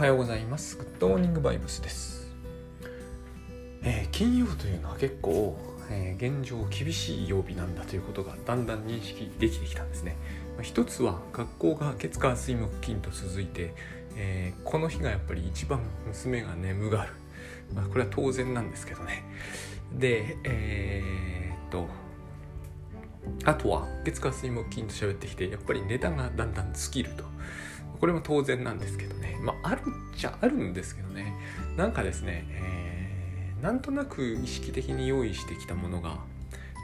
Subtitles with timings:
[0.00, 0.78] はようございます。
[0.78, 2.26] グッドモーニングバイブスです、
[3.82, 5.58] えー、金曜というのは結構、
[5.90, 10.16] えー、現状厳しい曜日なんだということがだんだん認識できてきたんですね、
[10.56, 13.74] まあ、一つは学校が月火水木金と続いて、
[14.16, 17.12] えー、この日がやっぱり一番娘が眠がる、
[17.74, 19.22] まあ、これは当然なんですけどね。
[19.92, 21.88] でえー、っと
[23.44, 27.29] あとは月火水木金と喋ってきてやっぱりネタがだんだん尽きると
[28.00, 29.36] これも当然なんですけどね。
[29.42, 31.34] まああるっちゃあるんですけどね。
[31.76, 36.18] なんかですね、えー、なんとなく意識的に用意してきたものが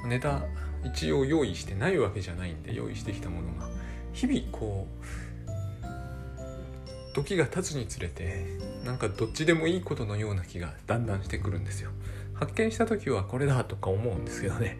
[0.06, 0.42] ネタ
[0.84, 3.69] 一応用意してないわけじゃないんで用意してきたものが
[4.12, 5.06] 日々こう
[7.15, 11.91] 時が経つにつれてなんかどっちでもいいことのような気がだんだんしてくるんですよ。
[12.34, 14.78] 発見した時はこれだとか思うんですけどね。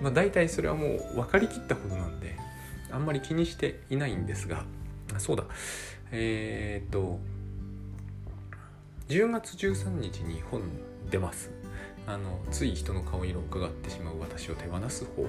[0.00, 2.36] まあ大体それはもう分かりきったことなんで
[2.92, 4.64] あんまり気にしていないんですが
[5.18, 5.44] そうだ。
[6.10, 7.18] えー、っと
[9.08, 10.62] 10月13日に本
[11.10, 11.50] 出ます。
[12.06, 15.28] あのつい人の顔色を伺ってしまう私を手放す方法。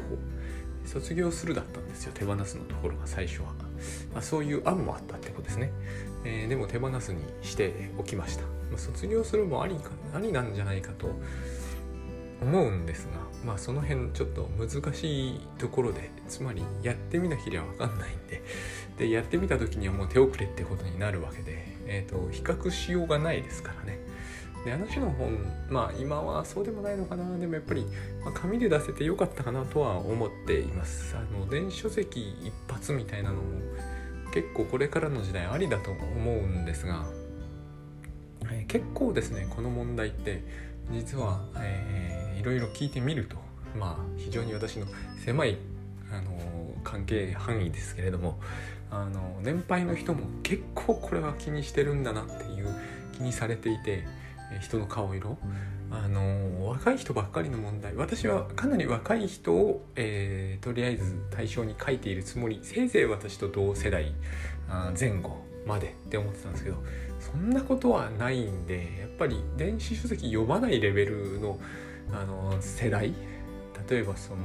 [0.86, 3.48] 卒業するだったんですよ手放すのところが最初は、
[4.14, 5.72] まあ、そういう案もあったってことですね、
[6.26, 11.12] えー、でも手放すにしておきました、まあ、卒業するもありかありなんじゃないかと
[12.42, 18.42] 思うんですがまあその辺ちょっと難しいところでつまりやってみなけりゃ分かんないんで
[19.00, 24.00] でやってみた時にはもう手遅れってことになるわけで、えーと、比較しようがないですからね。
[24.66, 27.38] であの種の本まあ今はそうでもないのかな。
[27.38, 27.86] でもやっぱり、
[28.26, 31.16] まあ、紙で出せてよかったかなとは思っています。
[31.16, 33.42] あの電子書籍一発みたいなのも
[34.34, 37.06] 結構これからの時代ありだと思うんですが、
[38.52, 40.44] えー、結構ですねこの問題って
[40.92, 43.38] 実は、えー、いろいろ聞いてみると
[43.78, 44.86] まあ非常に私の
[45.24, 45.58] 狭い、
[46.12, 46.32] あの、
[46.84, 48.40] 関係範囲ですけれども
[48.92, 52.76] あの年配の人も結構これは気にしてるんだなっていう
[53.14, 54.06] 気にされていて
[54.62, 55.38] 人の顔色。
[55.92, 57.96] あの若い人ばっかりの問題。
[57.96, 64.14] 私はかなり若い人を、えー、とりあえず対象に書いているつもりせいぜい私と同世代
[65.00, 66.84] 前後までって思ってたんですけど
[67.20, 71.60] そんなことはないんでやっぱり電子書籍読まないレベルの
[72.12, 73.14] あの世代。
[73.90, 74.44] 例えばその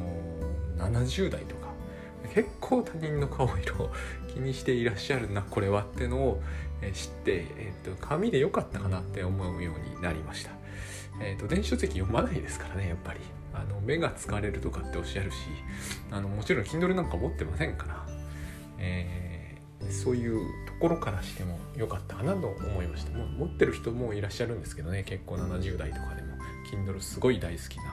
[0.78, 1.64] 70代とか
[2.33, 3.91] 結構他人の顔色
[4.33, 6.43] 気にしていらっしゃるなこれはってのを
[6.93, 10.51] 知って、えーと、紙で良かったかなって思うようになりました。
[11.23, 13.21] えーと、電子書籍読まないですからねやっぱり。
[13.55, 15.37] あの目が疲れるとかっておっしゃるし
[16.11, 18.05] あのもちろん Kindle なんか持ってませんから、
[18.79, 23.17] えー、そういうところからしても良かったかなと思いました。
[23.17, 26.34] もう持ってる人もいらっしゃるんですけどね結構70代とかでも。
[26.73, 27.84] Kindle すごい大好きな、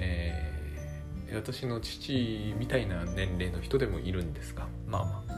[0.00, 0.63] えー
[1.34, 5.34] 私の父みたいな年齢の人でもいるんですがまあまあ。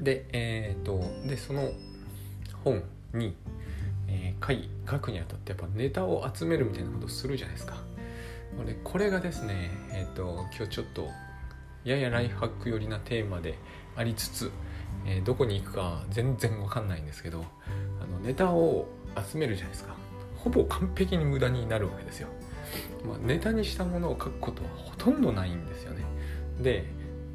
[0.00, 1.70] でえっ、ー、とでその
[2.64, 2.82] 本
[3.14, 3.36] に、
[4.08, 7.76] えー、書い書くにあたってやっぱネタを集めるみたいなことするじゃないですか。
[8.66, 11.08] でこれがですねえっ、ー、と今日ちょっと
[11.84, 13.58] ややライフハック寄りなテーマで
[13.96, 14.50] ありつつ、
[15.06, 17.44] えー、どこに行くか全然わかんないんですけど
[18.02, 18.86] あのネタを
[19.30, 19.94] 集めるじゃないですか。
[20.36, 22.28] ほぼ完璧に無駄になるわけですよ。
[23.06, 26.04] まあ、ネタにしたものを書くことはほとんどないんですよね。
[26.60, 26.84] で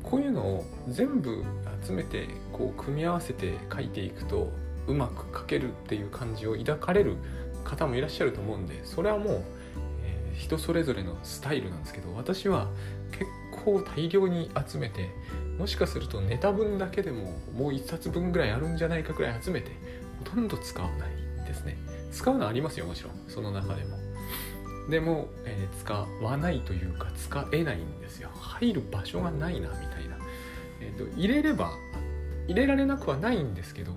[0.04, 1.44] こういうのを全部
[1.84, 4.52] 集めてこう組み合わせて書いていくと
[4.88, 7.18] うまく書けるっていう感じを抱かれる
[7.64, 9.44] 方もいらっしゃると思うんでそれはもう、
[10.04, 12.70] えー、人それぞれのスタイルなんですけど私は
[13.12, 13.26] 結
[13.64, 15.10] 構大量に集めて
[15.58, 19.72] もしかするとネタ分だけでももう1冊分ぐらいあるんじゃないかくらい集めて
[20.20, 21.10] ほとんど使わない
[21.48, 21.78] ですね。
[22.12, 23.14] 使うのありますよもちろん。
[23.28, 23.98] その中でも。
[24.90, 28.30] でも、えー、使わないというか使えないんですよ。
[28.34, 30.18] 入る場所がないなみたいな、
[30.82, 31.72] えーと、入れれば
[32.48, 33.94] 入れられなくはないんですけど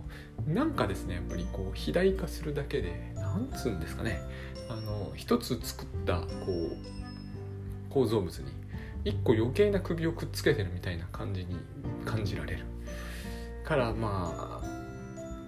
[0.47, 4.21] なんかですねやっぱりこう肥大化するだけでなんつうんですかね。
[4.71, 8.53] あの一つ作ったこう構造物に
[9.05, 11.57] 一個余計な首をくっつけてるみたいな感じに
[12.05, 12.65] 感じられる。
[13.65, 14.78] からまあ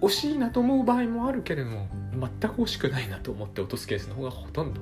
[0.00, 4.80] 惜しいなと思う場合もあるけれども全く惜しくないなと思って落とすケースの方がほとんど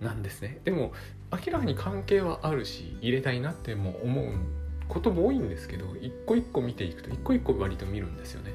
[0.00, 0.60] なんですね。
[0.64, 0.92] でも
[1.30, 4.32] 明らかに関係はあるし入れたいなっても思う
[4.88, 8.52] ことも多いんですけど一個一個見ていくと一個一個割と見るんですよね。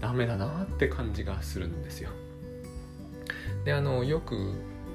[0.00, 2.10] ダメだなって感じがするんですよ。
[3.64, 4.34] であのよく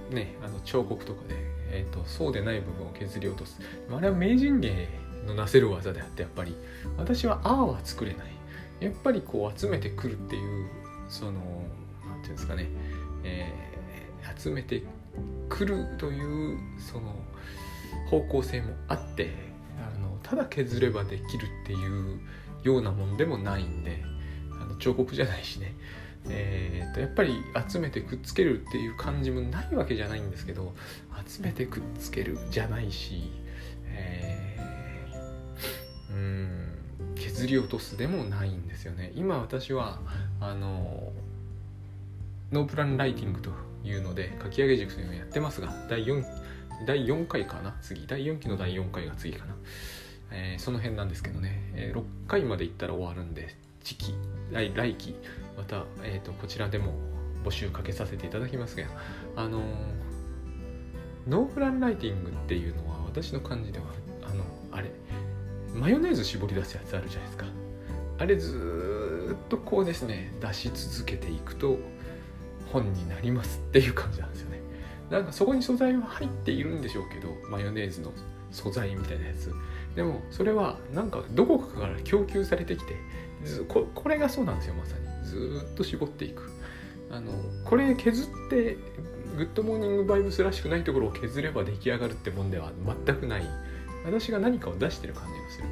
[0.10, 1.36] ねあの彫刻とかで、
[1.72, 3.60] えーと、そうでない部分を削り落とす。
[3.90, 4.90] あれは名人芸
[5.26, 6.56] のなせる技であってやっぱり。
[6.98, 8.35] 私はああは作れない。
[8.80, 10.70] やっぱりこう集めてくるっていう
[11.08, 11.42] その何て
[12.06, 12.68] 言うんですかね、
[13.24, 14.84] えー、集めて
[15.50, 17.16] くるというその
[18.10, 19.32] 方向性もあって
[19.80, 22.20] あのただ削ればできるっていう
[22.64, 24.04] ようなもんでもないんで
[24.62, 25.74] あの彫刻じゃないしね。
[26.28, 27.36] えー、とやっぱり
[27.70, 30.74] 集めてくっつけるっていう感じもないわけじゃないんですけど
[31.28, 33.32] 集めてくっつけるじゃないし、
[33.86, 36.65] えー、うん。
[37.26, 39.12] 削り落とすでもないんですよね。
[39.16, 40.00] 今私は
[40.40, 41.12] あの
[42.52, 43.50] ノープランライティングと
[43.84, 46.24] いうので書き上げ塾というのをやってますが第 4,
[46.86, 47.76] 第4回かな？
[47.82, 48.06] 次。
[48.06, 49.56] 第4期の第4回が次かな、
[50.32, 54.16] えー、その辺なんですけどね、えー、6回までいったら終わるんで次期
[54.52, 55.16] 来来期
[55.58, 56.94] また、えーと、こちらでも
[57.44, 58.86] 募集かけさせていただきますが
[59.36, 59.62] あの
[61.28, 63.86] ノープランライティングっていうのは私の感じでは
[64.24, 64.92] あのあれ。
[65.76, 67.46] マヨネーズ絞り出すやつあるじゃないですか。
[68.18, 71.78] あれずっとこうですね出し続けていくと
[72.72, 74.62] 本になりますっていう感じなんですよね。
[75.10, 78.12] なんかそこに素材は入っているんでしょうけどマヨネーズの
[78.52, 79.54] 素材みたいなやつ。
[79.96, 82.96] でもそれはなんかどこかから供給されてきて
[83.68, 85.06] ここれがそうなんですよまさに。
[85.26, 86.52] ずっと絞っていく。
[87.12, 87.32] あの
[87.66, 88.78] これ削って
[89.38, 92.72] グッドモーニングバイブスらしくないところを削れば出来上がるってもんでは
[93.06, 93.46] 全くない。
[94.06, 95.68] 私が何かを出してる感じがする。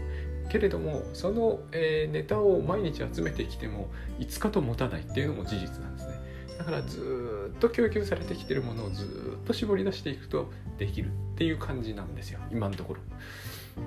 [0.50, 3.90] けれどもその、えー、ネタを毎日集めてきても
[4.20, 6.14] 5日と持たないっていうのも事実なんですね。
[6.58, 9.06] だからずっと供給されてきてるものをず
[9.42, 12.40] っと絞り出していくとできるっていう感じなんですよ。
[12.52, 13.00] 今のところ。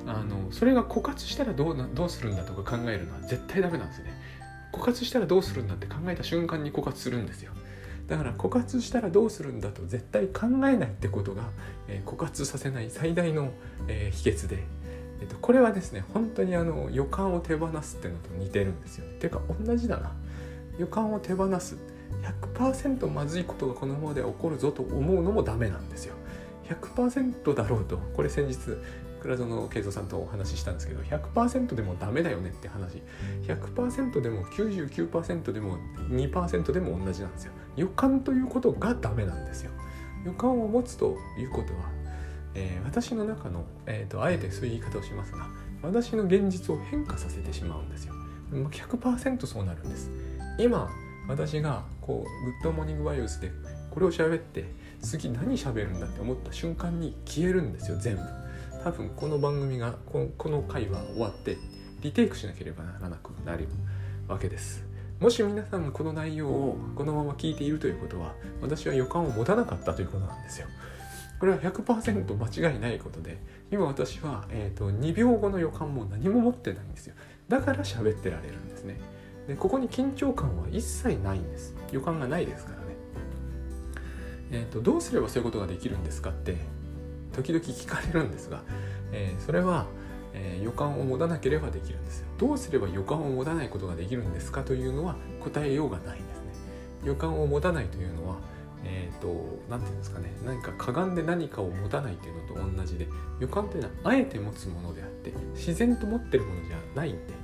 [0.07, 4.13] あのそれが枯渇したらどうなどうするんだとか考えるのは絶対ダメなんですね。
[4.73, 7.53] 枯渇したらどうするんだって考えた瞬間に枯渇するんですよ。
[8.07, 11.43] だから枯渇したらどうするんだと絶対考えないってことが、
[11.89, 13.51] え、枯渇させない最大の、
[13.89, 14.63] え、秘訣で、
[15.21, 20.13] えーと、これはですね本当にあの予感を手放すってのと似てるんですよ、ね、ていうか同じだな。
[20.79, 21.77] 予感を手放す。
[22.57, 26.15] 100%まずいことがこのままでは起こるぞと思うのもダメなんですよ。
[26.69, 27.99] 100%だろうと。
[28.15, 28.57] これ先日
[29.23, 33.03] 倉園慶三さんとお話ししたんですけど100%でもダメだよねって話。
[33.43, 35.79] 100%でも99%でも
[36.11, 37.53] 2%でも同じなんですよ。
[37.77, 39.71] 予感ということがダメなんですよ。
[40.25, 41.91] 予感を持つということは、
[42.55, 45.47] えー、私の中の、えーと、あえてそういう言い方をしますが
[45.83, 48.15] 私の現実を変化させてしまうんですよ。
[48.51, 50.11] 100%そうなるんです。
[50.59, 50.91] 今
[51.29, 53.53] 私がこうグッドモーニングボイスで
[53.91, 54.65] これを喋って
[55.01, 58.23] 次何喋るんだって思った瞬間に消えるんですよ全部。
[58.85, 61.57] 多分この番組がこの回は終わって
[62.03, 63.69] リテイクしなければならなくなる
[64.29, 64.86] わけです。
[65.21, 70.67] もし皆さんもこの内容をこのまま聞いているということは私は予感を持たなかったということなんですよ。
[71.41, 73.39] これは100%間違いないことで
[73.71, 77.15] 今私は、えーと、2秒後の予感も何も持ってないんですよ。
[77.49, 78.99] だから喋ってられるんですね。
[79.49, 81.75] でここに緊張感は一切ないんです。
[81.93, 82.85] 予感がないですからね。
[84.51, 86.57] えーとどうすればそういうことができるんですかって
[87.33, 88.63] 時々聞かれるんですが、
[89.13, 89.87] えー、それは、
[90.39, 92.27] えー、予感を持たなければできるんですよ。
[92.39, 96.45] どうすれば予感を持たないことができるんですかというのは答えようがないんですね。
[97.05, 98.37] 予感を持たないというのは
[98.85, 99.29] えっ、ー、と
[99.71, 100.33] 何て言うんですかね。
[100.45, 103.09] 何かかがんで何かを持たないというのと同じで
[103.41, 107.35] 予感というのはあえて持つものであって自然と持ってるものじゃないんで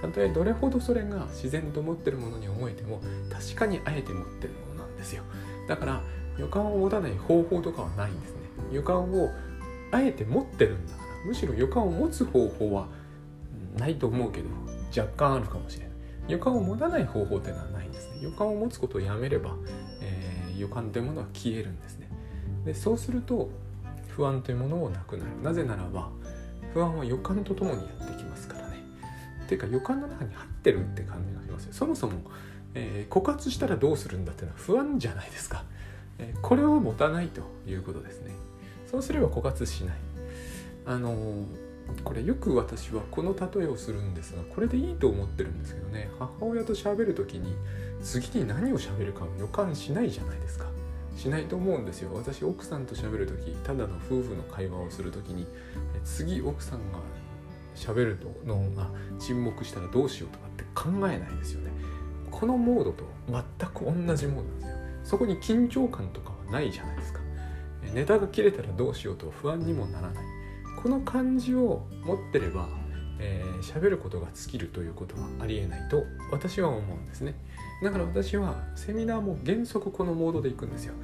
[0.00, 3.00] たとえどれほどそれが自然と持ってるものに思えても
[3.30, 5.22] 確かにあえて持ってるものなんですよ。
[5.68, 6.02] だから
[6.38, 8.40] 予感を持たない方法とかはないんですね。
[8.72, 9.30] 予感を
[9.92, 12.86] あえて持ってるんだからむしろ予感を持つ方法は
[13.78, 14.48] ないと思うけど
[14.96, 15.90] 若干あるかもしれない。
[16.28, 18.18] 予感を持たない方法っていうのはないんですね。
[18.22, 19.54] 予感を持つことをやめれば、
[20.00, 22.08] えー、予感というものは消えるんですね。
[22.64, 23.50] でそうすると
[24.08, 25.30] 不安というものもなくなる。
[25.42, 26.10] なぜならば
[26.72, 28.76] 不安は予感とともにやってきますからね。
[29.44, 31.72] っていうか予感の中に入ってるって感じがしますよ。
[31.72, 32.20] そもそも、
[32.74, 35.64] えー、枯渇したらどうするんだっていうのは不安じゃないですか。
[36.18, 38.32] えこれを持たないということですね。
[38.90, 39.96] そうすれば枯渇しない。
[40.86, 41.44] あの
[42.04, 46.10] これよく私はこの例えをするんですがこれでいいと思ってるんですけどね。
[46.18, 47.54] 母親と喋る時に
[48.02, 50.66] 次に何を喋るかを予感しないじゃないですか。
[51.16, 52.10] しないと思うんですよ。
[52.14, 55.46] 私奥さんと喋る時ただの夫婦の会話をする時に
[56.04, 56.98] 次奥さんが
[57.74, 61.70] 喋るのが沈黙したらどうしようとかって考えないですよね。
[62.30, 64.76] このモードと全く同じモードなんですよ。
[65.04, 67.20] そこに緊張感とかはないじゃないですか。
[67.92, 70.39] ネタが切れたらどうしようと不安にもならない。
[70.82, 72.68] この感じを持ってれば
[73.20, 77.34] えー、喋ることが尽きるということはありえないと私は思うんですね。
[77.82, 80.94] だから私はセミナーも原則このモードでいくんですよ。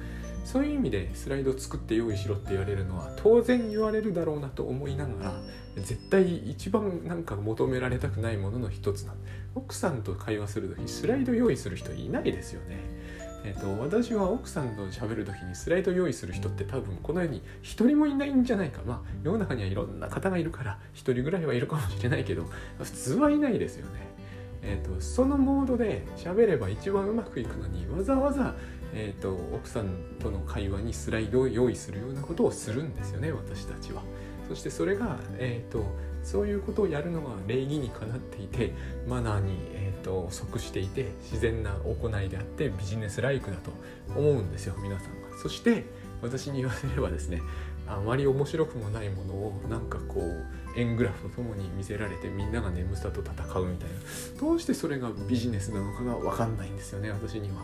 [0.43, 5.33] そういう意味でスライド作って用意しろって言われるのは当然言われるだろうなと思いながら
[5.75, 9.15] 絶対一番なんか求められたくないものの一つなん
[9.55, 12.77] 奥さんと会話する時スライド用意する人いないですよね。
[13.47, 22.43] えーと、私は奥さんと喋る時にスライド用意する人って多分この世に一人もいないんじゃないかまあ世の中にはいろんな方がいるから一人ぐらいはいるかもしれないけど
[22.77, 24.01] 普通はいないですよね。
[24.63, 28.53] えーと、そのモードで喋れば一番うまくいくのにわざわざ、
[28.93, 34.01] えーと、奥さんとの会話にスライドを用意するようなことをするんですよね私たちは。
[34.49, 35.85] そしてそれが、えーと、
[36.21, 38.73] そういうことをやるのが礼儀にかなっていて
[39.07, 39.53] マナーに、
[39.97, 43.71] と即していて自然な行いであってビジネスライクだと
[44.15, 45.37] 思うんですよ皆さんが。
[45.41, 45.85] そして
[46.21, 47.41] 私に言わせればですね
[47.87, 53.95] あまり面白くもないものをなんかこう円グラフとともに見せられてみんなが眠さと戦うみたいな
[54.39, 57.63] どうしてそれがビジネスなのかが分かんないんですよね私には。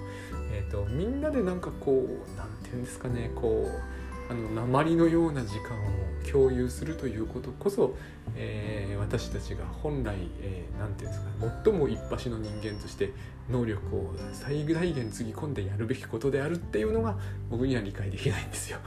[0.52, 4.03] えーと、みんなでなんかこう何て言うんですかねこう
[4.34, 7.96] あの鉛のような時間を共有するということこそ、
[8.36, 11.28] えー、私たちが本来何、えー、て言うんですか
[11.64, 13.12] 最も一発の人間として
[13.52, 17.16] 能力を最大限つぎ込んでやるべきことであるっていうのが
[17.52, 18.80] 僕には理解できないんですよ。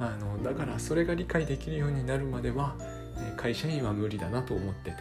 [0.00, 2.74] あのだからそれが理解できるようになるまでは
[3.36, 4.96] 会社員は無理だなと思ってて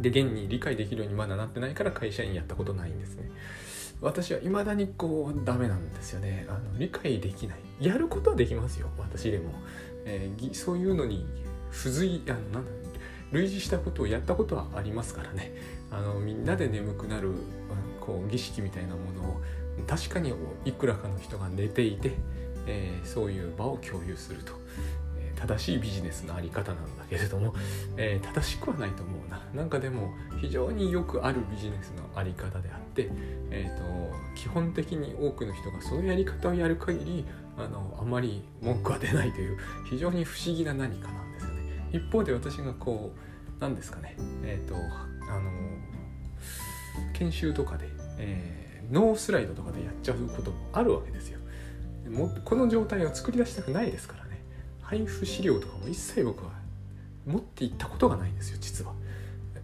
[0.00, 3.30] で現に理解できるようにまだなってないから会社員やったことないんですね。
[4.00, 6.46] 私は未だにこうダメなんですよね。
[6.48, 7.58] あの理解できない。
[7.84, 9.50] やることはできますよ私でも、
[10.04, 11.26] えー、そういうのに
[11.70, 12.64] 付随あのなん
[13.32, 15.52] 類似したことをやったことはありますからね。
[15.90, 17.32] あのみんなで眠くなる
[18.00, 19.40] こう儀式みたいなものを
[19.88, 20.32] 確かに
[20.64, 22.12] いくらかの人が寝ていて、
[22.66, 24.52] えー、そういう場を共有すると。
[25.36, 27.54] 正しいビジネスのあり方なんだけれども、
[27.96, 29.42] えー、正しくはないと思うな。
[29.52, 33.10] なんかでも非常によくあるビジネスのあり方であって、
[33.50, 37.24] えーと、基本的に多くの人がそのやり方をやる限り
[37.56, 39.58] あのあまり文句は出ないという
[39.88, 45.50] 非常に不思議な何かなんですよね一方で私がこう何ですかねえっ、ー、とあの
[47.12, 51.38] 研修とかで、えー、ノースライドとかでやっちゃうこともあるわけですよ
[52.10, 54.42] もこの状態を作り出したくないですからね
[54.82, 56.52] 配布資料とかも一切僕は
[57.26, 58.92] 持っていったことがないんですよ実は。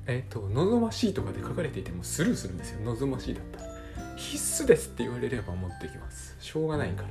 [0.06, 3.70] えっ、ー、と望ましいとかで書かれていてもスルーするんですよ望ましいだったら。
[4.16, 6.36] 必須ですって言われれば持ってきます。
[6.40, 7.08] しょうがないから。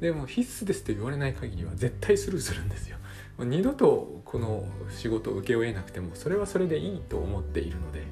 [0.00, 2.96] でも必須ですって言われない限りは絶対スルーするんですよ。
[3.38, 8.02] 二度とこの仕事を請け負えなくてもそれはそれでいいと思っているので、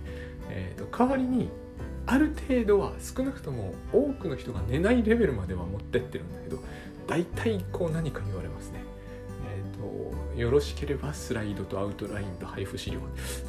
[0.51, 1.49] えーと、代わりに
[2.07, 6.59] ある程度は少なくとも多くの人が寝ないレベルまでは持ってってるんだけど
[7.07, 8.81] 大体こう何か言われますね。
[9.47, 13.01] えー、とよろしければスライドとアウトラインと配布資料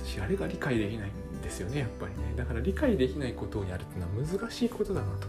[0.03, 5.27] 私あれが理解できないんですよねやっぱりねだから理解できないことをやるっていうのは難しいことだなと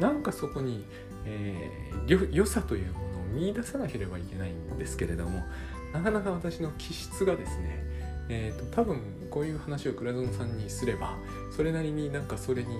[0.00, 0.84] なんかそこに、
[1.26, 5.44] えー、良さというものを見出さなければいけないんですけれども
[5.92, 7.84] なかなか私の気質がですね
[8.28, 11.16] えーと、多分こういう話を倉園さんにすれば
[11.54, 12.76] それなりになんかそれに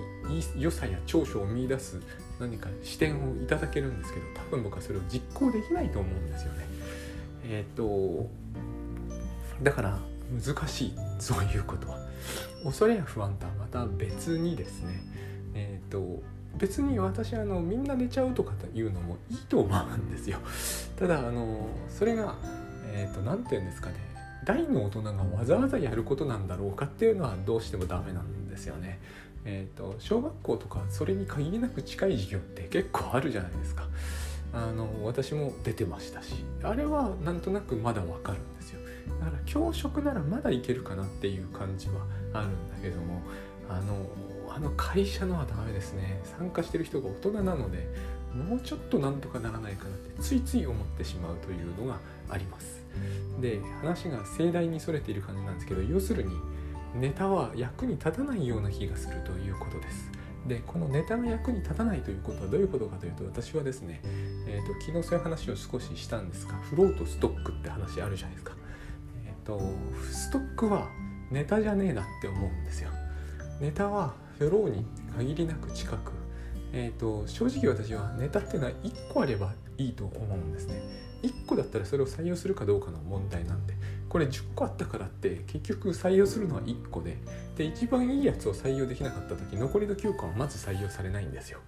[0.57, 2.01] 良さや長所を見いだす
[2.39, 6.65] 何か視点をいただけるんですけど多分僕はそれを実行できないと思うんですよね。
[7.45, 8.29] えっ、ー、と
[9.63, 9.99] だから
[10.45, 11.97] 難しいそういうことは
[12.63, 15.01] 恐れや不安とはまた別にですね
[15.55, 16.21] えっ、ー、と
[16.57, 20.39] 別に私あのみんな寝ちゃうとかというのもいいと思うんですよ。
[20.97, 22.35] ただあのそれが
[22.91, 23.95] えっ、ー、と何て言うんですかね。
[24.45, 28.99] 大の大人がわざわざやることなんだろうかっていうのはどうしてもダメなんですよね。
[29.45, 33.87] えーと小学校とかそれに限りなく近い授業って結構あるじゃないですか。
[34.53, 36.43] あの私も出てましたし。
[36.63, 38.79] あれはなんとなくまだわかるんですよ。
[39.19, 41.93] だから教職ならまだいけるかなっていう感じは
[42.33, 43.21] あるんだけども。
[43.69, 44.05] あの
[44.49, 46.21] あの会社のはダメですね。
[46.37, 47.87] 参加してる人が大人なので
[48.33, 52.83] もうちょっとなんとかならないかなってついつい思ってしまうというのがあります。
[53.39, 56.31] で話が盛大にそれている感じなんですけど要するに
[56.95, 60.11] ネタは役に立たないような気がするということです。
[60.47, 63.99] でこのネタが役に立たないということはどういうことかというと私はですね、
[64.47, 68.53] えーと、昨日そういう話を少ししたんですがフローとストックって話あるじゃないですか、
[69.25, 69.59] えーと、
[70.09, 70.87] ストックは
[71.31, 72.91] ネタじゃねえなって思うんですよ
[73.59, 74.85] ネタはフェローに
[75.15, 76.11] 限りなく近く、
[76.73, 80.81] えーと正直私はネタっていうのは1個あればいいと思うんですね
[81.23, 83.73] 1個だったらそれを採用するかどうかの問題なんで
[84.09, 87.17] これ10個あったからって結局採用するのは1個で
[87.55, 91.59] で一番いいやつを採用できなかった時残りの9個はまず採用されないんですよ。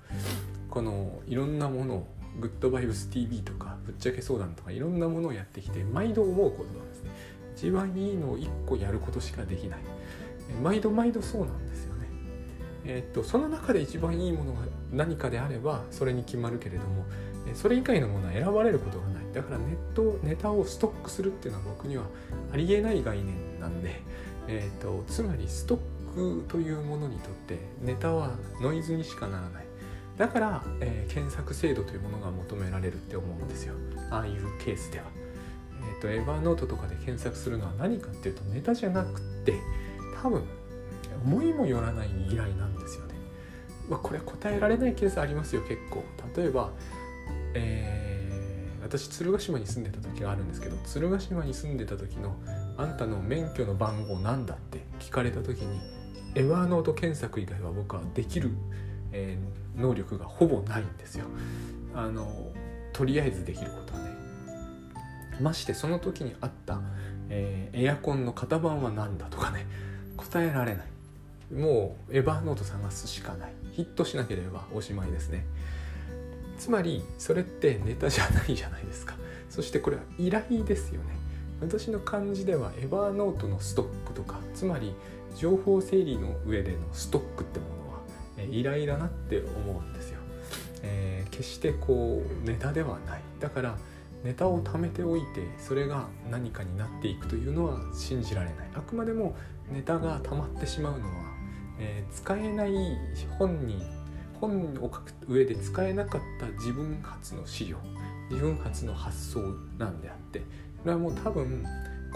[0.70, 2.08] このいろんなものを
[2.40, 7.10] グッドバイブス TV とかぶっちゃけ相談とかいろんなものをやってきて毎度思うことなんですね。
[7.56, 9.80] 一番いいのを1個やることしかできない。
[10.62, 12.08] 毎度毎度そうなんですよね。
[12.86, 14.60] え、っとその中で一番いいものが
[14.92, 17.06] 何かであればそれに決まるけれども
[17.54, 22.06] それ以外のものは選ばれることがないだからネットネタをストックするっていうのは僕には
[22.54, 24.02] ありえない概念なんで
[24.52, 29.66] えーと、つまりストックというものにとってネタはノイズにしかならない
[30.18, 33.76] だから、えー、検索精度というものが求められるって思うんですよ
[34.10, 35.06] ああいうケースでは。
[35.92, 39.54] えっ、ー、とエヴァーノートとかで検索するのは何かっていうとネタじゃなくって
[40.22, 40.44] 多分
[41.24, 43.16] 思いもよらない依頼なんですよね。
[43.90, 46.04] まあ、これ答えられないケースありますよ結構。
[46.36, 46.72] 例えば、
[47.56, 52.36] えー、私鶴ヶ島に住んでた時があるんですけど鶴ヶ島に住んでた時の
[52.78, 55.80] 「あんたの免許の番号なんだ?」って聞かれた時に
[56.36, 58.52] エヴァーノート検索以外は僕はできる、
[59.12, 61.26] えー、能力がほぼないんですよ。
[61.96, 62.52] あの
[62.94, 64.10] とりあえずできることはね。
[65.42, 66.82] ましてその時にあった、
[67.30, 69.66] えー、エアコンの型番は何だとかね
[70.20, 71.54] 答えられない。
[71.54, 73.54] もうエヴァーノート探すしかない。
[73.72, 75.46] ヒットしなければおしまいですね。
[76.58, 79.16] つまりそれってネタじゃないじゃないですか。
[79.50, 81.18] そしてこれは依頼ですよね。
[81.62, 84.94] 私の感じではエヴァーノートのストックとかつまり
[85.36, 88.00] 情報整理の上でのストックってものは、
[88.38, 90.20] え依頼だなって思うんですよ、
[90.84, 93.22] えー、決してこうネタではない。
[93.40, 93.78] だから
[94.24, 98.70] ネタを貯めておいてそれが何かになっていくというのは信じられない。
[98.76, 99.36] あくまでも
[99.72, 101.14] ネタが溜まってしまうのは、
[101.80, 102.74] えー、使えない
[103.38, 103.82] 本に
[104.40, 107.78] 本を書く上で使えなかった自分発の資料
[108.30, 109.40] 自分発の発想
[109.78, 110.46] なんであってこ
[110.86, 111.66] れはもう多分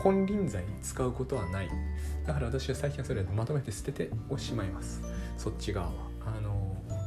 [0.01, 1.69] 金輪際に使うことはない。
[2.25, 5.01] だから私は最近はそれをまとめて捨てておしまいます。
[5.37, 6.12] そっち側は。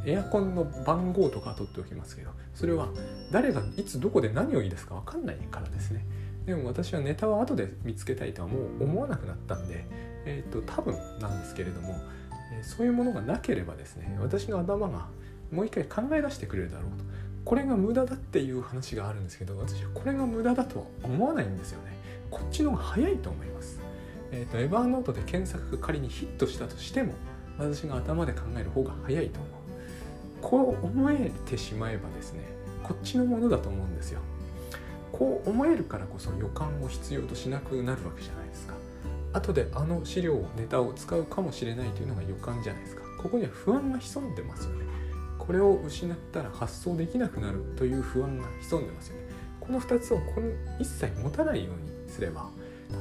[0.06, 2.88] エアコンの番号とか取っておきますけどそれは
[3.32, 6.06] 誰がいつどこで何を言い出すか分かんないからですね。
[6.46, 9.84] でも私はネタは後で見つけたいとはもう思わなくなったんで、
[10.24, 11.96] えーと、多分なんですけれども、
[12.56, 15.08] えそういうものがなければですね私の頭が
[15.50, 17.04] もう一回考え出してくれるだろうと。
[17.44, 21.96] これが無駄だっていう話があるんですけど私はこれが無駄だとは思わないんですよね。
[22.30, 23.80] こっちの方が早いと思います、
[24.32, 27.14] えーと、エヴァーノートで検索が仮にヒットしたとしても
[27.58, 29.55] 私が頭で考える方が早いと思う。
[30.42, 32.42] こう思えてしまえばですね
[32.82, 34.20] こっちのものだと思うんですよ。
[35.12, 38.74] こう思えるからこそ予感を必要としなくなるわけじゃないですか。
[39.32, 43.02] 後であの資料ネタを使うかもしれないというのが予感じゃないですか。
[43.20, 44.84] ここには不安が潜んでますよね。
[45.38, 49.22] これを失ったら発想できなくなるという不安が潜んでますよね。
[49.60, 52.48] この2つをこの一切持たないようにすれば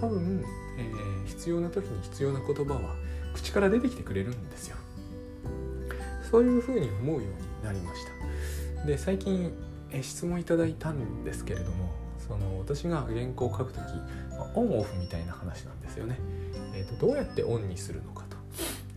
[0.02, 0.44] 多分、
[0.78, 2.96] えー、必要な時に必要な言葉は
[3.34, 4.78] 口から出てきてくれるんですよ。
[6.36, 8.86] そういうふうに思うようになりました。
[8.86, 9.54] で最近
[9.90, 13.80] え質問いただいたんですけれどもその私が原稿を書く時
[14.54, 16.20] オンオフみたいな話なんですよね、
[16.74, 18.36] えーと、どうやってオンにするのかと。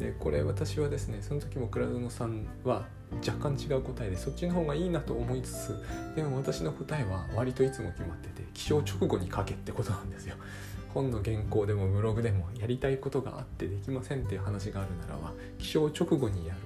[0.04, 2.86] でこれ私はですねその時も倉園さんは
[3.24, 5.84] 若干違う答えでそっちの方がいいなと思いつつ
[6.16, 10.34] でも私の答えは割といつも決まってて起床直後に書けってことなんですよ。
[10.92, 16.60] 本の原稿でもブログでもやりたいことがあってできませんっていう話があるならば起床直後にやる。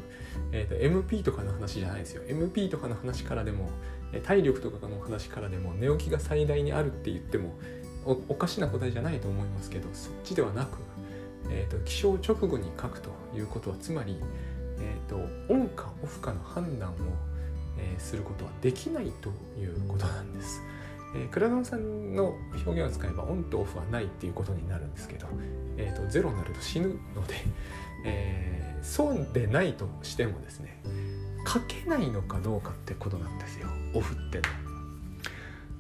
[0.53, 3.71] えーと、MP とかの話じゃないですよ MP とかの話からでも
[4.25, 7.55] 体力とかの話からでも寝起きが最大にあるって言っても
[8.05, 10.79] おかしな答えじゃないと思いますけどそっちではなく、
[11.51, 14.19] えーと、起床直後に書くということはつまり、
[14.81, 15.17] えーと、
[15.53, 16.95] オンかオフかの判断を、
[17.79, 20.61] えー、することはできないということなんです。
[21.15, 25.27] えー、倉野さんの表現を使えばオンとオフはないっていうことになるんですけど、
[25.77, 27.35] えーと、ゼロになると死ぬので、
[28.05, 30.83] えー、そうでないとしてもですね
[31.47, 33.69] 書けないのかどうかってことなんですよ。
[33.95, 34.45] オフっての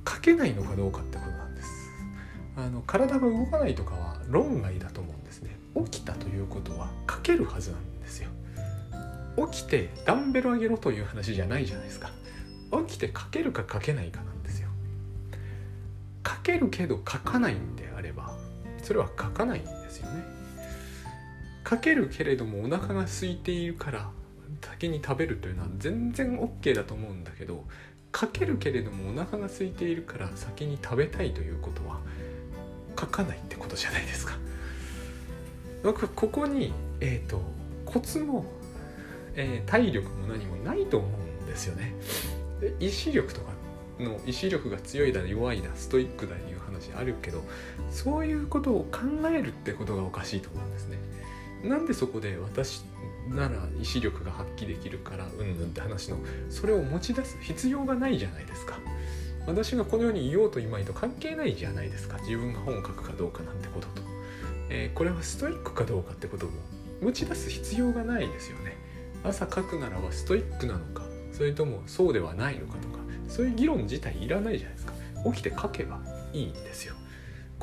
[0.08, 1.90] 書けないのかどうかってことなんです。
[2.56, 5.56] あの体が動かないとかは論外だと思うんですね。
[5.76, 8.28] 起きたということは書けるはずなんですよ。
[9.50, 12.10] 起きてダンベル上げろという話じゃないじゃないですか。
[12.86, 14.68] 起きて書けるか書けないかなんですよ。
[16.26, 18.36] 書けるけど書かないんであれば
[18.82, 19.62] それは書かない。
[21.68, 24.10] 書けるけれどもお腹が空いているから
[24.60, 27.64] 先に食べるというのは全然 OK だと思うんだけど
[28.14, 32.00] 書けるけれどもお腹が空いているから先に食べたいということは
[32.98, 34.34] 書かないってことじゃないですか。
[35.82, 37.42] 僕ここに、えーと、
[37.84, 38.44] コツも、
[39.34, 41.94] えー、体力も何もないと思うんですよね。
[42.78, 43.52] 意志力とか
[43.98, 47.42] の意志力が強いだ弱いだストイックだいう話あるけど
[47.90, 50.98] そういうことを考えるってことがおかしいと思うんですね。
[51.62, 52.82] なんでそこで私
[53.28, 56.18] なら意志力が発揮できるからうんぬんって話の
[56.50, 58.78] それを持ち出す必要がないじゃないですか。
[59.46, 62.18] 私がこのように言おうといまいと関係ないじゃないですか。
[62.18, 64.02] 自分が本を書くかどうかなんてことと、
[64.70, 66.52] えー、これはストイックかどうかってことも
[67.00, 68.76] 持ち出す必要がないですよね。
[69.24, 72.98] 朝書くならばストイックなのかそれともそうではないのかとか
[73.28, 74.92] そういう議論自体いらないじゃないですか。
[75.32, 76.00] 起きて書けば
[76.32, 76.94] いいんですよ。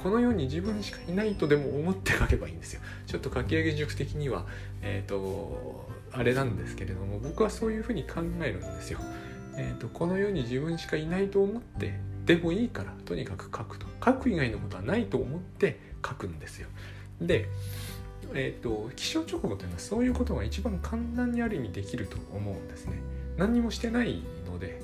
[0.02, 2.82] この世に自分しかいないとでも思って書けばいいんですよ。
[3.06, 4.46] ちょっと書き上げ塾的には
[4.82, 9.00] えっ、ー、とあれなんですけれども僕はそういうふうに考えるんですよ、
[9.58, 13.88] えーと、この世に自分しかいないと思ってでもいいからとにかく書くと。
[14.04, 16.70] 書く以外のことはないと思って書くんですよ。
[17.20, 17.50] で
[18.34, 22.94] えーと、起床直後というのはそういうことが一番簡単にある意味できると思うんですね。
[23.38, 24.82] 何にもしてないので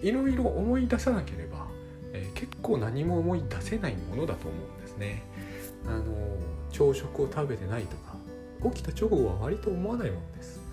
[0.00, 1.53] いろいろ思い出さなければ、
[2.14, 5.22] えー、結構何も思い出せないものだと思うんですね。
[5.86, 6.04] あの
[6.70, 8.16] 朝食を食べてないとか
[8.74, 10.64] 起きた直後は割と思わないものです。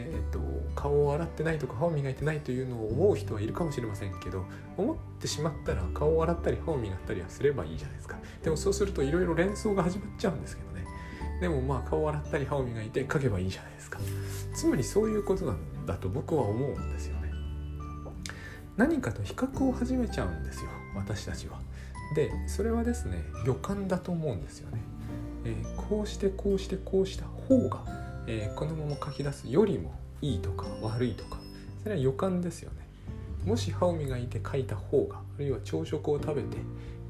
[0.00, 0.38] えーと、
[0.76, 4.44] 顔を洗ってないとか歯を磨いてないというのを思う人はいるかもしれませんけど
[4.76, 10.86] 思ってしまったら顔を洗ったり歯を磨ったりはすればいいじゃないですかでもそうするといろいろ連想が始まっちゃうんですけどね
[11.40, 13.98] でもまあ顔を洗ったり歯を磨いて書けばいいじゃないですか
[14.54, 17.17] つまりそういうことなんだと僕は思うんですよ
[18.78, 21.58] 何かと比較を始めちゃうんですよ私たちは。
[22.14, 24.80] でそれはですね予感だと思うんですよね、
[25.44, 27.84] えー、こうしてこうしてこうした方が
[28.28, 31.38] えー、このまま書き出すよりもいいとか悪いとか
[31.82, 32.86] それは予感ですよね。
[33.44, 36.58] もし歯を磨いて書いた方があるいは朝食を食べて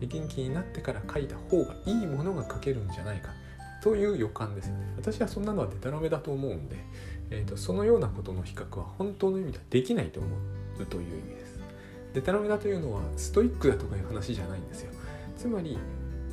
[0.06, 3.30] 元気になってから書いた方がいいものが書けるんじゃないか
[3.82, 4.94] という予感ですよね。
[4.96, 6.76] 私はそんなのはデタラメだと思うんで、
[7.30, 10.28] えーと、そのようなことの比較は本当の意味ではできないと思
[10.78, 11.37] うという意味です。
[12.14, 14.92] デタラメだというのはストイックだとかいう話じゃないんですよ。
[15.36, 15.78] つまり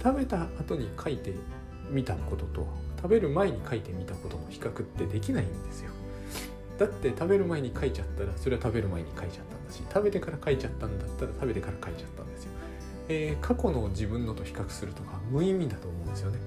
[0.02, 1.34] 食べた後に書いて
[1.90, 5.92] みたことと食べる前に書いてみたことの比較ってできないんですよ。
[6.78, 12.52] だって食べる前に書いちゃったらそれは食べる前に書いちゃったんだし食べてから書いちゃったんだったら食べてから書いちゃったんですよ、
[13.08, 16.40] えー、過去の自分のと比較するとか無意味だと思うんですよね。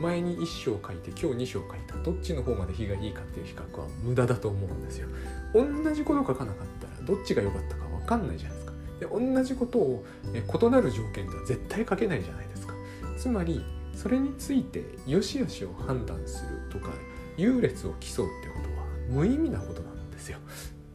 [0.00, 1.96] 前に1章書いて今日2章書いた。
[2.02, 5.08] どっちの方が出来がいいかっていう比較は無駄だと思うんですよ。
[5.52, 8.63] 同じこと書かなかったらどっちが良かったか分かんないじゃないですか。
[9.00, 12.74] で同じことを異なる条件では絶対書けないじゃないですか。
[13.16, 16.92] つまりそれについて良し悪しを判断するとか
[17.36, 20.38] 優劣を競うってことは無意味なことなんですよ。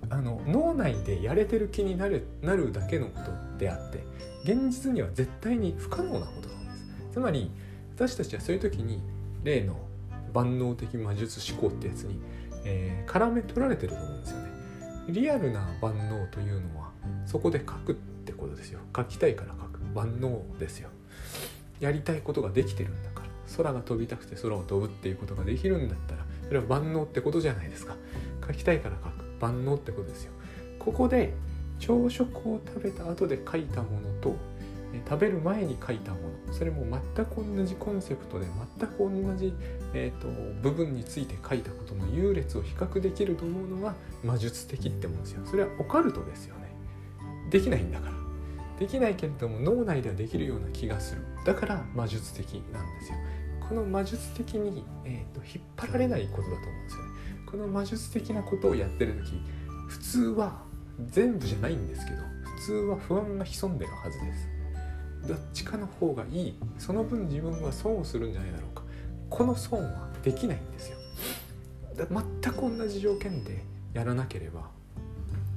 [0.10, 4.04] あの脳内でやれてる気になるなるだけのことであって
[4.44, 6.88] 現実には絶対に不可能なことなんです。
[7.14, 7.52] つまり
[7.96, 9.02] 私たちはそういう時に
[9.44, 9.78] 例の
[10.34, 12.20] 万能的魔術思考ってやつに、
[12.66, 14.50] えー、絡め取られてると思うんですよね。
[15.10, 16.89] リアルな万能というのは
[17.30, 18.80] そこで書くってことですよ。
[18.96, 19.80] 書きたいから書く。
[19.94, 20.90] 万能ですよ。
[21.80, 23.30] やりたいことができてるんだから。
[23.56, 27.96] 空が飛びたくて空を飛ぶっていうことができるんだったらそれは万能ってことじゃないですか。
[28.46, 29.26] 書きたいから書く。
[29.40, 30.32] 万能ってことですよ。
[30.80, 31.34] ここで
[31.80, 34.36] 朝食を食べた後で書いたものと
[35.08, 36.54] 食べる前に書いたもの。
[36.54, 36.84] それも
[37.16, 38.48] 全く同じコンセプトで
[38.80, 39.54] 全く同じ、
[39.94, 40.28] えーと、
[40.62, 45.42] 部分について書いたことの優劣を比較できると思うのが魔術的ってもんですよ。
[45.46, 46.56] それはオカルトですよ。
[47.50, 48.14] できないんだから。
[48.80, 51.22] できないけれども脳内ではできるような気がする。
[51.46, 53.18] だから魔術的なんですよ。
[53.68, 57.10] この魔術的に、えーと、引っ張られないことだと思うんですよね。
[57.46, 59.42] この魔術的なことをやってる時
[59.88, 60.64] 普通は
[61.08, 62.18] 全部じゃないんですけど
[62.58, 64.48] 普通は不安が潜んでるはずです。
[65.28, 66.56] どっちかの方がいい。
[66.78, 68.84] その分自分は損をするんじゃないだろうか。
[69.30, 70.98] この損はできないんですよ。
[71.98, 74.70] 全く同じ条件でやらなければ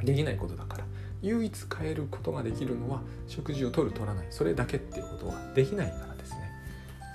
[0.02, 0.84] できないことだから。
[1.22, 4.26] 唯一変えることができるのは食事を取る取らない。
[4.30, 6.50] それだけっていうことはできないからですね。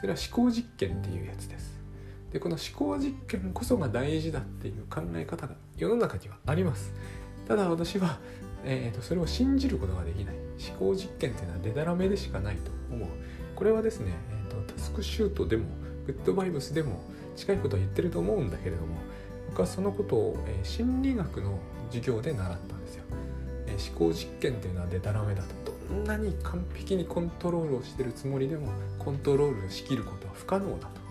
[0.02, 1.78] それは思考実験っていうやつです。
[2.32, 6.94] でこの思考実験こそが大事だっていう考え方が世の中にはあります。
[7.48, 8.20] ただ私は、
[8.66, 10.36] えーと、それを信じることができない。
[10.70, 13.10] 思考実験っていうのはデタラメでしかないと思う。
[13.56, 15.66] これはですね、えーと、タスクシュートでも
[16.06, 17.02] グッドバイブスでも
[17.36, 18.96] 近いことは言ってると思うんだけれども
[19.50, 22.77] 僕はそのことを、えー、心理学の授業で習った。
[23.78, 25.78] 思考実験っていうのはデタラメだと。
[25.90, 28.68] どんなに完璧にコントロールをしてるつもりでも
[29.00, 31.02] コントロールしきることは不可能だと。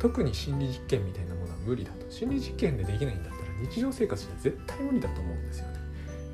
[0.00, 2.10] 特に心理実験みたいなものは無理だと。
[2.10, 5.78] 心理実験でできないんだったら日常生活じゃ絶対無理だと思うんですよね。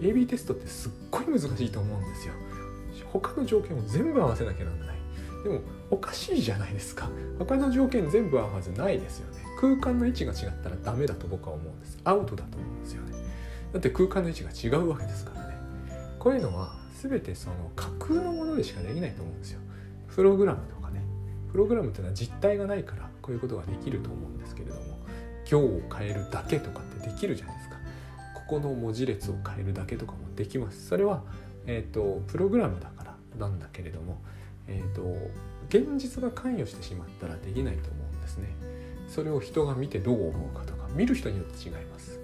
[0.00, 2.34] AB テストってすっごい難しいと思うんですよ。
[3.12, 4.96] 他の条件を全部合わせなきゃなんない。
[5.42, 5.60] でも
[5.90, 7.10] おかしいじゃないですか。
[7.38, 9.42] 他の条件全部合うはずないですよね。
[9.60, 11.98] 空間の位置が違ったらダメだと僕は思うんです。
[12.04, 13.12] アウトだと思うんですよね。
[13.72, 15.39] だって空間の位置が違うわけですから。
[16.20, 19.60] こういうのは全てその架空のものでしかできないと思うんですよ。
[20.14, 21.02] プログラムとかね。
[21.50, 24.82] プログラムっていうのは実体がないからこういうことができると思うんですけれども
[25.46, 27.76] 行を変えるだけとかってできるじゃないですか。
[28.34, 30.86] ここの文字列を変えるだけとかもできます。
[30.86, 31.24] それは、
[31.66, 34.20] えーと、プログラムだからなんだけれども、
[34.68, 35.02] えーと
[35.70, 38.48] 現実が関与してしまったらできないと思うんですね。
[39.08, 42.18] それを人が見てどう思うかとか見る人によって違います。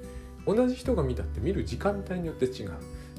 [0.47, 2.73] 同じ人が見たって見る時間帯によって違う。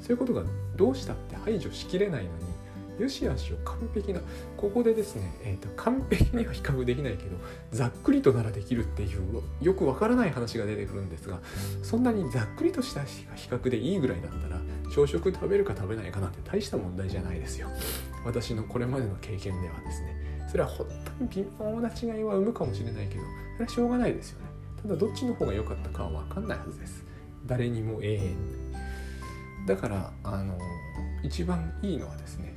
[0.08, 0.44] そういうことが
[0.78, 4.22] どうしたって排除しきれないのによしあしを完璧な
[4.56, 7.36] ここでですね、えーと、完璧には比較できないけど
[7.72, 11.40] ざっくりとならできるっていうよくわからない話が出てくるんですが
[11.84, 14.62] そんなにざっくりとした比較でいいぐらいだったら
[14.96, 17.68] 朝食食べるか食べないかなんて大した問題じゃないですよ。
[18.26, 20.48] 私のこれまでの経験ではですね。
[20.50, 20.88] それは本
[21.20, 23.22] 当に微妙な違いは生むかもしれないけど
[23.56, 24.46] それはしょうがないですよね。
[24.82, 27.06] ただどっちの方が良かったかは分かんないはずです。
[27.46, 28.67] 誰にも永遠
[29.68, 30.58] だからあの
[31.22, 32.54] 一番いいのはですね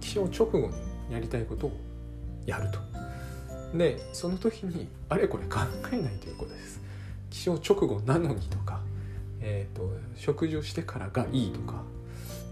[0.00, 0.74] 起床直後に
[1.12, 1.72] やりたいことを
[2.44, 2.78] やると。
[3.76, 5.60] でその時にあれこれ考
[5.92, 6.80] えないということです。
[7.30, 8.80] 起床直後なのにとか、
[9.40, 11.84] えーと、食事をしてからがいいとか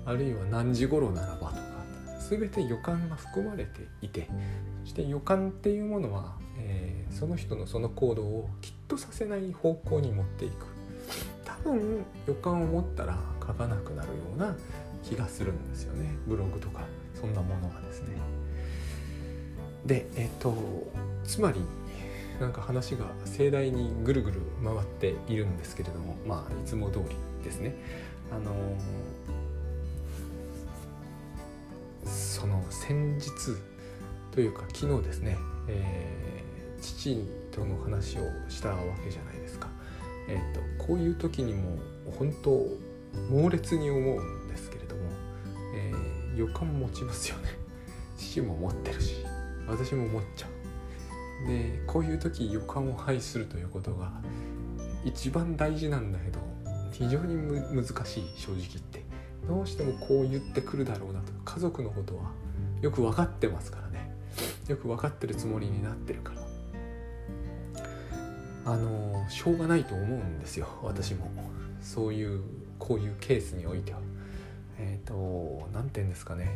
[0.07, 1.63] あるいは何時頃ならばとか
[2.31, 4.29] 全て予感が含まれていて
[4.85, 10.67] そして予感っていうものは、えー、その人のその行動をきっとさせない方向に持っていく。
[11.45, 13.19] 多分予感を持ったら
[13.49, 14.55] 書かなくなるような
[15.03, 16.85] 気がするんですよねブログとか
[17.19, 18.17] そんなものがですね。
[19.87, 20.55] でえっ、と
[21.25, 21.61] つまり
[22.41, 27.75] なんか話が盛大にぐるぐる回っているんですけれどもまあいつも通りですね。
[28.31, 28.53] あの
[32.05, 33.31] その先日
[34.31, 39.69] というか昨日ですね、えー、父との話をしたわけじゃないですか。
[40.29, 41.79] えーと、こういう時にも
[42.19, 42.67] 本当
[43.31, 45.03] 猛烈に思うんですけれども、
[45.75, 47.51] えー、予感持ちますよね。
[48.17, 49.25] 父も持ってるし
[49.67, 50.49] 私も持っちゃ
[51.45, 51.47] う。
[51.47, 54.13] でこういう時予感を排するということが
[55.05, 56.41] 一番大事なんだけど
[56.91, 59.09] 非常に難しい正直言って。
[59.47, 61.33] どうしてもこう言ってくるだろうなと。
[61.45, 62.33] 家族のことは
[62.83, 64.13] よく分かってますからね。
[64.69, 66.43] よく分かってるつもりになってるから。
[68.73, 71.31] あのしょうがないと思うんですよ私も。
[71.81, 72.43] そういう
[72.79, 74.01] こういうケースにおいては。
[74.79, 76.51] えっ、ー、と何て言うんですかね。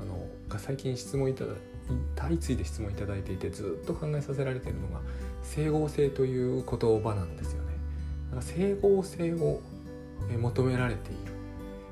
[0.00, 1.52] あの最近質問いただ
[2.16, 5.00] 相次いで質問いただいていてずっと考えさせられているのが
[5.42, 7.72] 整合性という言葉なんですよね。
[8.30, 9.60] だから整合性を
[10.38, 11.32] 求められている。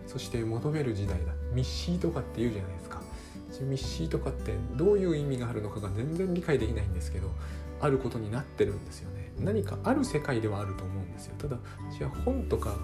[0.06, 1.32] そして求める時代だ。
[1.52, 3.02] ミッシーとかって言うじゃないですか。
[3.60, 7.30] ミッシーとかってどういう意味があるのかが全然理解できないんですけど
[7.80, 9.32] あることになってるんですよね。
[9.38, 11.34] 何かある世界ではあると思うんですよ。
[11.38, 11.58] ただ
[11.90, 12.76] 私は本とか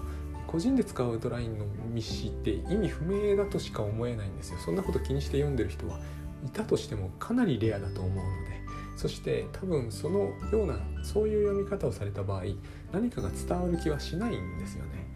[0.49, 5.99] 個人で使うアウトラインのミッシーって意味不明だとしか思えないんですよそんなこと気にして読んでる人は
[6.43, 8.59] いたとしてもかなりレアだと思うので
[8.97, 12.45] そして多分そのようなそういう読み方をされた場合
[12.91, 15.07] 何かが伝わる気はしないんですよね。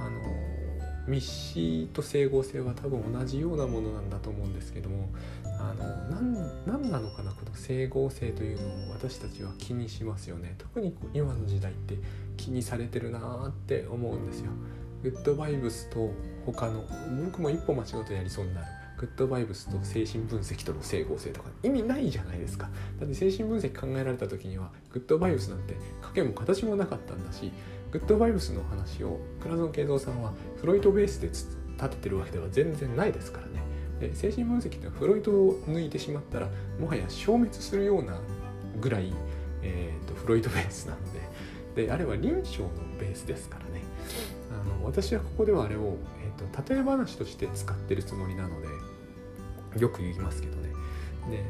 [0.00, 5.08] あの密使と整合性は多分同じようなものなんだと思うんですけども
[5.58, 6.34] あの何
[6.66, 10.54] 何なのかなこの整合性というのを私たちは気にしますよね。
[10.58, 11.98] 特に今の時代って
[12.36, 14.50] 気にされてるなって思うんですよ。
[15.02, 16.10] グッドバイブスと
[16.44, 16.84] 他の
[17.24, 18.66] 僕も一歩間違うとやりそうになる。
[18.98, 22.68] グッドバイブスと精神分析との整合性とか意味ないじゃないですか。
[22.98, 27.52] だって精神分析考えられた時にはグッドバイブスなんて書けも形もなかったんだし
[27.92, 31.46] グッドバイブスの話を倉園慶三さんはフロイトベースで立
[31.90, 33.67] ててるわけでは全然ないですからね。
[34.00, 38.20] で精神分析ってのはフロイトを抜いてしまったらもはや消滅するような
[38.80, 39.12] ぐらい、
[39.62, 41.28] えーと、フロイトベースなので。
[41.86, 43.82] であれは臨床のベースですからね。
[44.50, 48.68] あの私はここではあれを、えーと例え話として使ってるつもりなので
[49.80, 50.72] よく言いますけどね。
[51.30, 51.44] で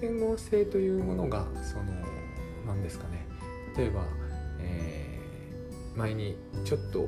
[0.00, 1.84] 整合性というものがその
[2.66, 3.26] 何ですかね。
[3.76, 4.04] 例えば、
[4.58, 7.06] えー、前にちょっと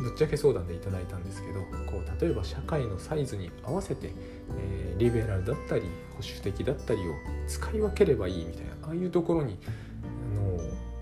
[0.00, 1.60] ぶっちゃけ相談でいただいたんですけど
[1.90, 4.10] こう例えば社会のサイズに合わせて、
[4.56, 7.14] えー、リベラルだったり保守的だったりを
[7.46, 9.58] 使い分ければいいみたいなああいうところに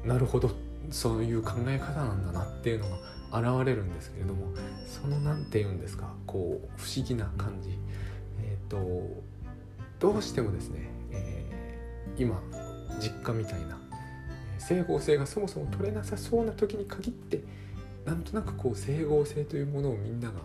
[0.04, 0.50] あのなるほど
[0.90, 4.48] そういう考え方なんだなっていうのが現れるんですけれども
[4.87, 7.78] その何て言うんですかこう不思議な感じ。
[8.68, 9.22] と
[9.98, 12.40] どうしてもですね、えー、今
[13.00, 13.78] 実家みたいな
[14.58, 17.40] 整合性がそもそも取れなさそうな時に限って
[18.09, 20.40] なんとなくこう整合性というものをみんなが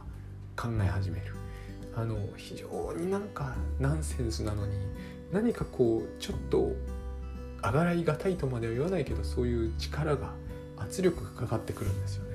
[0.57, 1.33] 考え始める。
[1.95, 4.73] あの非常になんかナンセンスなのに
[5.31, 6.71] 何かこうちょっと
[7.61, 10.33] あがらいがたいとまでは言わないけどそういう力が
[10.75, 12.33] 圧力がかかってくるんですよね。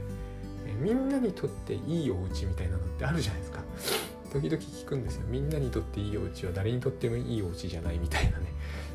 [0.81, 3.61] みんなにとっていいお家みたいなのってあるじゃないですか。
[4.33, 5.25] 時々聞くんですよ。
[5.29, 8.47] みんなにとっていいお家は誰にとってもいいお家じゃないみたいなね。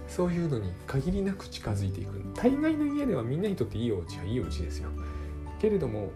[0.07, 2.19] そういうのに限りなく近づいていく。
[2.35, 4.89] 大概の家ではみんなにとっていいお家はいいお家ですよ。
[5.63, 6.11] けれども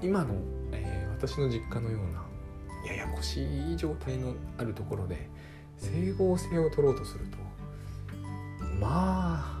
[0.00, 0.36] 今の、
[0.70, 5.28] えー、私の実家のようなややこしい状態のあるところで
[5.76, 7.36] 整合性を取ろうとすると
[8.78, 9.60] まあ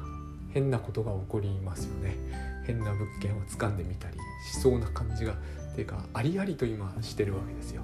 [0.54, 2.16] 変なことが起こりますよね。
[2.66, 4.16] 変な物件を掴んでみたり
[4.48, 7.82] しそうな感じがっていうかありありと今してるわけですよ。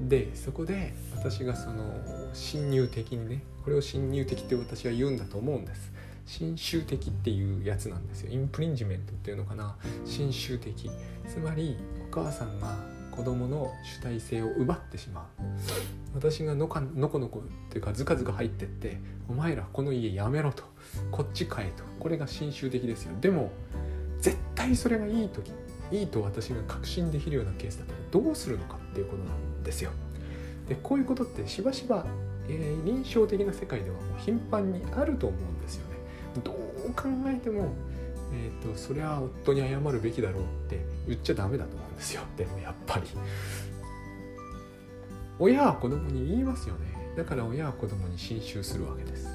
[0.00, 2.02] でそこで私がその
[2.34, 5.92] 侵入的にねこれを侵入的って私は言うんだと思うんです。
[6.26, 8.32] 侵襲的っていうやつなんですよ。
[8.32, 9.76] インプリンジメントっていうのかな。
[10.04, 10.90] 侵襲的。
[11.28, 11.76] つまり
[12.10, 12.76] お母さんが
[13.10, 15.42] 子供の主体性を奪ってしまう。
[16.14, 20.64] 私がのかのこのこっていうかずかずか入ってってお前らこの家やめろと。
[21.10, 21.84] こっち買えと。
[22.00, 23.12] これが親州的ですよ。
[23.20, 23.50] でも
[24.20, 25.52] 絶対それがいい時
[25.90, 29.90] いいと私が確信できるようなケースだったらどうするのかっていうことなんですよ。
[30.68, 32.06] でこういうことってしばしば、
[32.48, 35.91] えー、臨床的な世界ではもう頻繁にあると思うんですよね。
[36.40, 37.72] どう考えても
[38.34, 42.22] えーと、それは夫に謝るべきだろうって言っちゃダメだと思うんですよ。
[42.36, 43.06] でもやっぱり。
[45.38, 47.14] 親は子供に言いますよね。
[47.16, 49.28] だから親は子供に侵襲するわけです。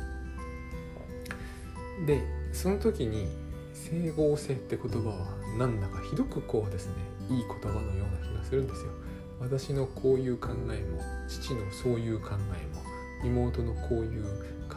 [2.05, 3.27] でその時に
[3.73, 6.93] 整合性って言葉はなんだかひどくこうですね
[7.29, 8.91] いい言葉のような気がするんですよ。
[9.39, 12.83] 私のこういう考えも父のそういう考えも
[13.23, 14.25] 妹のこういう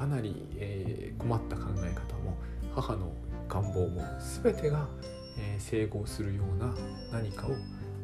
[0.00, 2.38] かなり、えー、困った考え方も
[2.74, 3.12] 母の
[3.50, 4.02] 願望も
[4.42, 4.88] 全てが、
[5.38, 6.74] えー、整合するような
[7.12, 7.50] 何かを、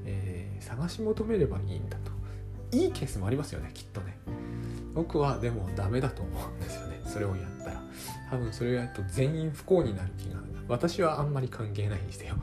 [0.04, 2.12] えー、探し求めればいいんだと。
[2.76, 4.18] いいケースもありますよねきっとね。
[4.92, 7.00] 僕はでもダメだと思うんですよね。
[7.06, 7.82] それをやったら。
[8.30, 10.36] 多分それをやると全員不幸になる気が
[10.68, 12.34] 私はあんまり関係ないにしてよ。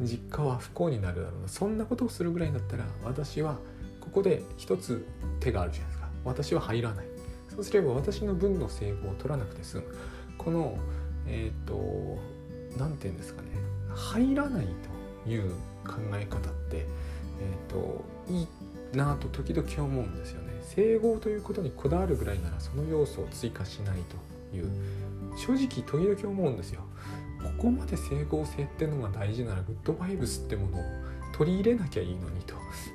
[0.00, 1.48] 実家は不幸になるだろうな。
[1.48, 3.58] そんなことをするぐらいだったら私は
[4.00, 5.04] ここで一つ
[5.40, 6.08] 手があるじゃないですか。
[6.24, 7.11] 私は入らない。
[7.54, 9.84] そうすれば私の分の成功を取らなくて済む
[10.38, 10.78] この
[11.26, 12.18] えっ、ー、と
[12.78, 13.48] 何て言うんですかね
[13.94, 14.66] 入らない
[15.24, 15.50] という
[15.86, 18.48] 考え方って、えーと、いい
[18.96, 20.52] なと時々思うんですよね。
[20.62, 23.98] 整合ということにこだわるぐらいならその要素を追加しない
[24.52, 24.70] という
[25.36, 26.82] 正直時々思うんですよ。
[27.42, 30.82] ここまで整合性ってのが大事ならグッドバイブスってものを
[31.36, 32.54] 取り入れなきゃいいのにと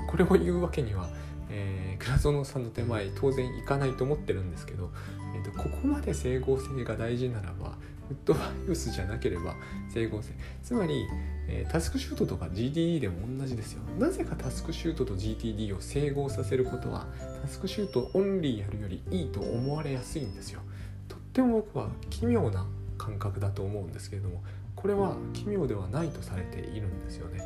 [0.09, 1.09] これを言うわけには、
[1.49, 4.91] えー、倉園さんの手前当然いかないと思ってるんですけど、
[5.35, 7.75] えーとここまで整合性が大事ならば
[8.07, 9.55] フットバイブスじゃなければ
[9.89, 10.33] 整合性。
[10.63, 11.05] つまり、
[11.47, 13.81] えー、タスクシュートとか GTD でも同じですよ。
[13.99, 17.07] なぜかタスクシュートと GTD を整合させることは
[17.41, 20.61] タスクシュートオンリーやるよりいいと思われやすいんですよ。
[21.07, 22.65] とっても僕は奇妙な
[22.97, 24.43] 感覚だと思うんですけれども
[24.75, 27.41] これは奇妙ではないとされているんですよね。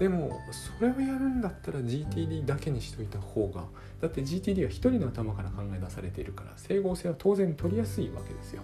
[0.00, 3.66] でもそれをやるんだったら GTD だけにしといた方が
[4.00, 8.62] だって GTD は1人の頭から考え出されているから整合性は当然取りやすいわけですよ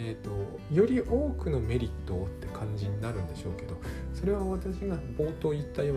[0.00, 0.30] えーと、
[0.72, 3.76] より多くのメリットをって感じになるんでしょうけど
[4.14, 5.96] それは私が冒頭言ったよう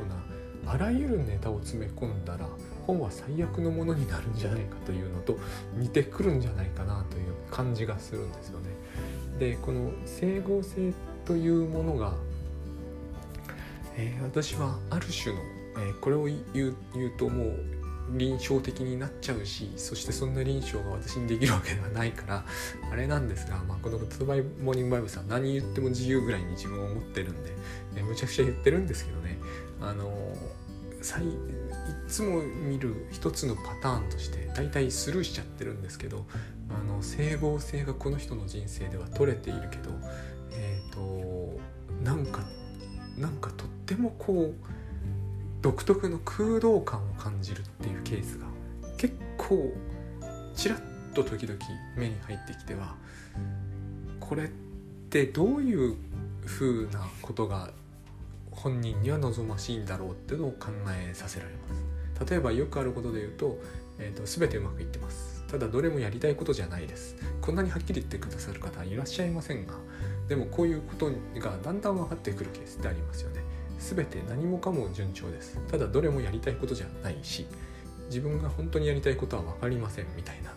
[0.65, 2.47] なあらゆるネタを詰め込んだら
[2.88, 5.38] 本は最悪のものになるんじゃないかというのと
[5.75, 8.69] 似てくるんじゃないかなという感じがするんですよね。
[9.38, 10.93] でこの整合性
[11.25, 12.13] というものが、
[13.97, 15.41] えー、私はある種の、
[15.77, 17.82] えー、これを言う言うともう
[18.17, 22.45] 臨床的になっちゃうしそしてそんな臨床が私にできるわけではないから
[22.91, 27.51] あれなんですが、まあ、この「グッドバイモーニングバイブ」さん何言っても自由ぐらいに自分を思ってるんで、
[27.95, 29.38] えむちゃくちゃ言ってるんですけどね。
[29.82, 30.12] あの
[31.01, 31.04] い
[32.08, 36.27] つも見る一つのパターンとして大体スルーしちゃってるんですけど
[36.69, 39.89] あの整合性がこの人の人生では取れているけど
[40.51, 41.60] えっ、ー、と
[42.04, 42.43] なんか
[43.17, 44.71] なんかとってもこう
[45.62, 48.45] 独特の空洞感を感じるっていうケースが
[48.97, 49.73] 結構
[50.56, 50.80] ちらっ
[51.13, 51.60] と時々
[51.97, 52.95] 目に入ってきては
[54.19, 54.47] これっ
[55.10, 55.95] てどういう
[56.45, 57.71] 風なことが
[58.51, 62.32] 本人には望ましいんだろうっていうのを考えさせられます。
[62.32, 63.58] 例えばよくあることで言うと,、
[63.97, 65.43] えーと、全てうまくいってます。
[65.47, 67.15] ただどれもやりたいことじゃないです。
[67.41, 69.73] こんなにはっきり言ってくださる方いらっしゃいませんが
[70.30, 73.40] でもこういうことがだんだん分かってくるケースってありますよね。
[73.81, 75.59] 全て何もかも順調です。
[75.69, 77.47] ただどれもやりたいことじゃないし
[78.07, 80.51] 自分が本当にやりたいことは分かりませんみたいな。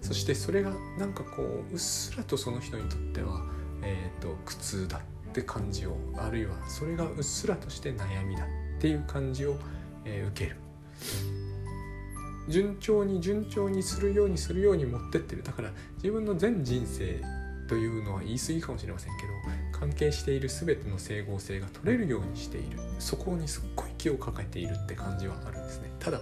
[0.00, 3.42] そしてそれがなんかこううっすらとその人にとっては、
[3.82, 5.00] えーと、苦痛だっ
[5.32, 8.46] て感じをあるいはそれがうっすらとして悩みだっ
[8.80, 9.56] ていう感じを、
[10.04, 10.56] えー、受ける。
[12.48, 15.42] 順調に順調にするようにするように持ってってる。
[15.42, 17.22] だから自分の全人生
[17.68, 19.32] というのは言い過ぎかもしれませんけど
[19.78, 22.78] 関係している全ての整合性が取れるようにしている。
[22.98, 25.90] そこにすっごい気を抱えているって感じはあるんですね。
[25.98, 26.20] ただ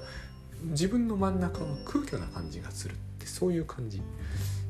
[0.63, 4.01] 自分の真ん中は空虚な感じがするってそういう感じ。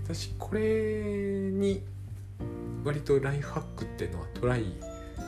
[0.04, 1.82] 私これに
[2.84, 4.64] 割とライフハックっていうのはトライ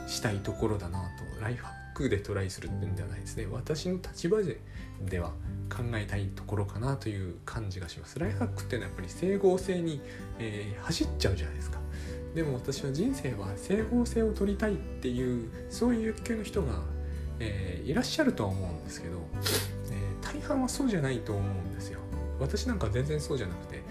[0.07, 1.41] したいところだなと。
[1.41, 3.47] ライフハックでトライするってんではないですね。
[3.49, 4.59] 私の立場で
[5.01, 5.31] では
[5.69, 8.19] 考えたいところかなという感じがします。
[8.19, 10.01] ライフハックっていうのはやっぱり整合性に、
[10.39, 11.79] えー、走っちゃうじゃないですか。
[12.33, 16.81] でも私は人生は整合性を取りたいっていうそういう欲求の人が、
[17.39, 19.17] えー、いらっしゃるとは思うんですけど、
[19.91, 21.99] えー、大半はそうじゃないと思うんですよ。
[22.39, 23.81] 私なんか全然そうじゃなくて、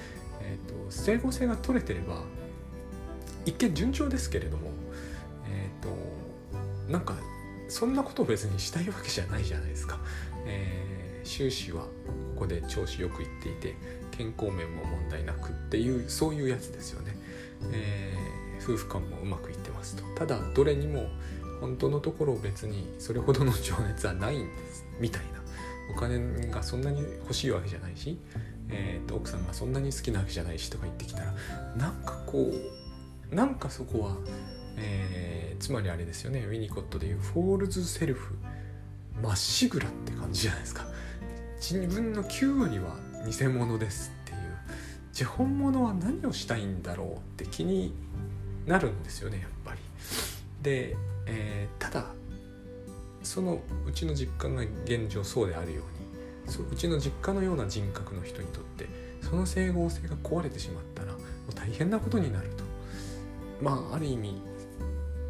[0.42, 2.22] えーと、整合性が取れてれば
[3.46, 4.70] 一見順調ですけれども
[5.48, 7.16] えっ、ー、となんか
[7.68, 9.98] そんなことを別にしたいわけじゃないじゃないですか、
[10.46, 10.83] えー、
[11.24, 11.82] 終始は
[12.34, 13.74] ここで調子よくいっていて
[14.10, 17.16] 健康面も問題なくっていうそういうやつですよね、
[17.72, 20.02] えー、夫婦間もうまくいってますと。
[20.14, 21.08] ただどれにも
[21.60, 24.86] 本当のところ別にそれほどの情熱はないんです。
[25.00, 25.44] みたいな。
[25.90, 28.18] お金がそんなに欲しいわけじゃないし、
[28.70, 31.34] えーと、奥さんがそんなに好きなわけじゃないしとか言ってきたら
[31.76, 32.50] なんかこ
[33.30, 34.16] うなんかそこは、
[34.76, 36.40] えー、つまりあれですよね。
[36.40, 38.34] ウィニコットでいう false self
[39.22, 40.86] まっしぐらって感じじゃないですか。
[41.64, 42.94] 自分の9割は
[43.26, 44.38] 偽物ですっていう。
[45.14, 47.94] じゃあ本物は何をしたいんだろうって気に
[48.66, 49.80] なるんですよねやっぱり。
[50.60, 50.94] で、
[51.26, 52.06] えー、ただ
[53.22, 58.86] そのうちの実家が現状そうであるようにそううちの実家のような人格の人にとって
[59.22, 61.18] その整合性が壊れてしまったらも
[61.50, 62.64] う大変なことになると。
[63.62, 64.34] まあある意味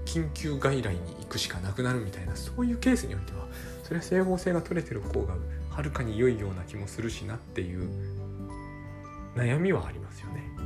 [0.05, 3.47] 緊急外来に行くしかなくなるみたいなそういうケースにおいては
[3.85, 5.35] それは整合性が取れてる方が
[5.75, 7.91] はるかに良いような気もするしなっていう
[9.35, 10.65] 悩みはありますよね。